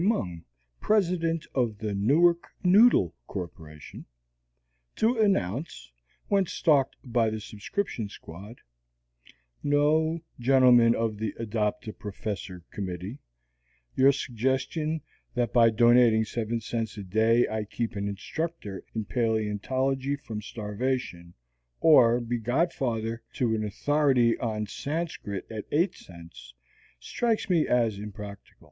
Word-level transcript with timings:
Mung, 0.03 0.45
President 0.79 1.45
of 1.53 1.77
the 1.77 1.93
Newark 1.93 2.47
Noodle 2.63 3.13
Corporation, 3.27 4.05
to 4.95 5.15
announce, 5.19 5.91
when 6.27 6.47
stalked 6.47 6.95
by 7.03 7.29
the 7.29 7.39
subscription 7.39 8.09
squad: 8.09 8.61
"No, 9.61 10.21
gentlemen 10.39 10.95
of 10.95 11.17
the 11.19 11.35
Adopt 11.37 11.87
a 11.87 11.93
Professor 11.93 12.63
Committee, 12.71 13.19
your 13.95 14.11
suggestion 14.11 15.01
that 15.35 15.53
by 15.53 15.69
donating 15.69 16.25
seven 16.25 16.59
cents 16.61 16.97
a 16.97 17.03
day 17.03 17.47
I 17.47 17.63
keep 17.65 17.95
an 17.95 18.07
instructor 18.07 18.83
in 18.95 19.05
paleontology 19.05 20.15
from 20.15 20.41
starvation, 20.41 21.35
or 21.79 22.19
be 22.19 22.39
godfather 22.39 23.21
to 23.33 23.53
an 23.53 23.63
authority 23.63 24.35
on 24.39 24.65
Sanscrit 24.65 25.45
at 25.51 25.65
eight 25.71 25.93
cents, 25.93 26.55
strikes 26.99 27.51
me 27.51 27.67
as 27.67 27.99
impractical. 27.99 28.57